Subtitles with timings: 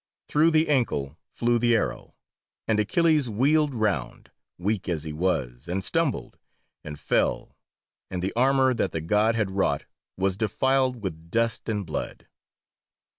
[0.27, 2.15] Through the ankle flew the arrow,
[2.67, 6.39] and Achilles wheeled round, weak as he was, and stumbled,
[6.83, 7.55] and fell,
[8.09, 9.85] and the armour that the God had wrought
[10.17, 12.27] was defiled with dust and blood.